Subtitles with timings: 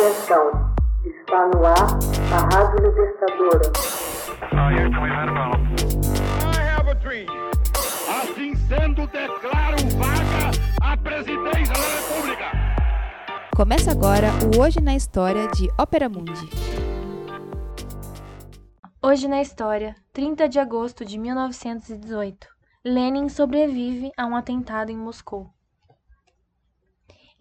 [0.00, 0.74] Atenção,
[1.04, 1.76] está no ar
[2.32, 3.70] a Rádio Libertadora.
[8.08, 10.50] Assim sendo, declaro vaga
[10.80, 12.44] a presidência da República.
[13.54, 16.48] Começa agora o Hoje na História de Ópera Mundi.
[19.02, 22.48] Hoje na História, 30 de agosto de 1918,
[22.82, 25.50] Lenin sobrevive a um atentado em Moscou.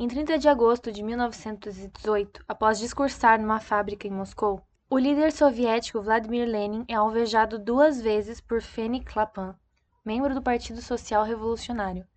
[0.02, 6.02] Em 30 de agosto de 1918, após discursar numa fábrica em Moscou, o líder soviético
[6.02, 9.54] Vladimir Lenin é alvejado duas vezes por Feni Klapan,
[10.06, 12.08] membro do Partido Social Revolucionário.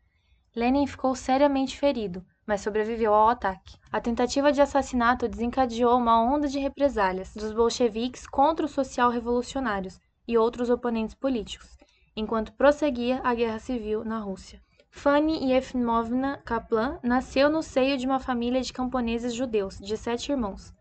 [0.55, 3.77] Lenin ficou seriamente ferido, mas sobreviveu ao ataque.
[3.91, 10.39] A tentativa de assassinato desencadeou uma onda de represálias dos bolcheviques contra os social-revolucionários e
[10.39, 11.77] outros oponentes políticos,
[12.14, 14.62] enquanto prosseguia a guerra civil na Rússia.
[14.95, 20.73] Fanny Yefimovna Kaplan nasceu no seio de uma família de camponeses judeus, de sete irmãos.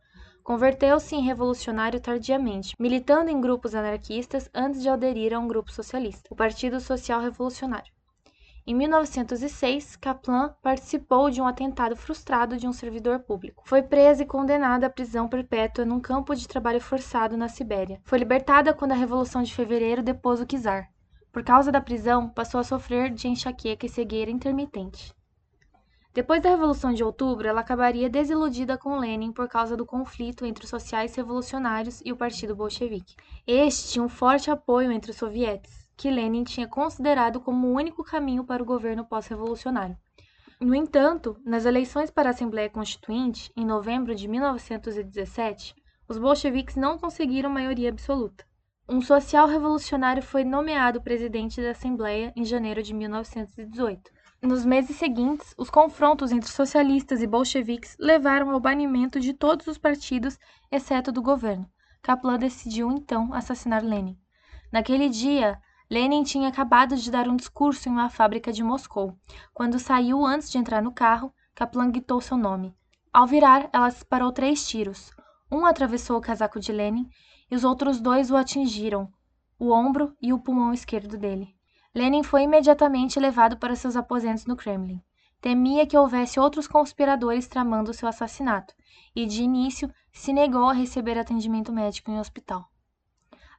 [0.44, 6.28] Converteu-se em revolucionário tardiamente, militando em grupos anarquistas antes de aderir a um grupo socialista,
[6.30, 7.92] o Partido Social Revolucionário.
[8.68, 13.64] Em 1906, Kaplan participou de um atentado frustrado de um servidor público.
[13.66, 18.00] Foi presa e condenada à prisão perpétua num campo de trabalho forçado na Sibéria.
[18.04, 20.90] Foi libertada quando a Revolução de Fevereiro depôs o czar.
[21.32, 25.16] Por causa da prisão, passou a sofrer de enxaqueca e cegueira intermitente.
[26.14, 30.66] Depois da Revolução de Outubro, ela acabaria desiludida com Lenin por causa do conflito entre
[30.66, 33.16] os sociais revolucionários e o Partido Bolchevique.
[33.48, 38.04] Este tinha um forte apoio entre os sovietes, que Lenin tinha considerado como o único
[38.04, 39.98] caminho para o governo pós-revolucionário.
[40.60, 45.74] No entanto, nas eleições para a Assembleia Constituinte, em novembro de 1917,
[46.10, 48.46] os bolcheviques não conseguiram maioria absoluta.
[48.94, 54.12] Um social-revolucionário foi nomeado presidente da Assembleia em janeiro de 1918.
[54.42, 59.78] Nos meses seguintes, os confrontos entre socialistas e bolcheviques levaram ao banimento de todos os
[59.78, 60.38] partidos,
[60.70, 61.66] exceto do governo.
[62.02, 64.18] Kaplan decidiu então assassinar Lenin.
[64.70, 65.58] Naquele dia,
[65.90, 69.18] Lenin tinha acabado de dar um discurso em uma fábrica de Moscou.
[69.54, 72.76] Quando saiu antes de entrar no carro, Kaplan gritou seu nome.
[73.14, 75.12] Ao virar, ela disparou três tiros.
[75.52, 77.10] Um atravessou o casaco de Lenin
[77.50, 79.12] e os outros dois o atingiram,
[79.60, 81.54] o ombro e o pulmão esquerdo dele.
[81.94, 85.04] Lenin foi imediatamente levado para seus aposentos no Kremlin.
[85.42, 88.74] Temia que houvesse outros conspiradores tramando seu assassinato,
[89.14, 92.70] e de início se negou a receber atendimento médico em hospital.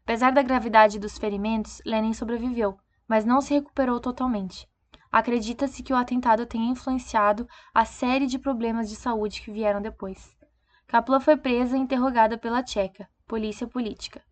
[0.02, 4.66] Apesar da gravidade dos ferimentos, Lenin sobreviveu, mas não se recuperou totalmente.
[5.10, 10.34] Acredita-se que o atentado tenha influenciado a série de problemas de saúde que vieram depois.
[10.92, 14.22] Kaplan foi presa e interrogada pela Tcheca, polícia política.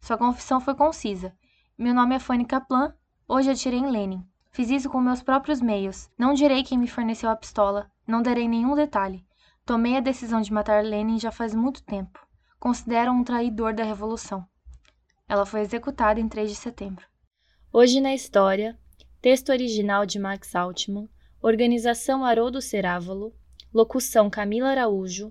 [0.00, 1.36] Sua confissão foi concisa.
[1.76, 2.94] Meu nome é Fanny Kaplan,
[3.28, 4.26] hoje atirei em Lenin.
[4.50, 6.08] Fiz isso com meus próprios meios.
[6.16, 9.26] Não direi quem me forneceu a pistola, não darei nenhum detalhe.
[9.62, 12.18] Tomei a decisão de matar Lenin já faz muito tempo.
[12.58, 14.42] Considero um traidor da revolução.
[15.28, 17.04] Ela foi executada em 3 de setembro.
[17.70, 18.74] Hoje na história,
[19.20, 21.10] texto original de Max Altman,
[21.42, 23.34] organização Haroldo Cerávolo,
[23.70, 25.30] locução Camila Araújo,